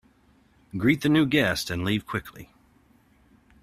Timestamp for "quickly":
2.07-2.49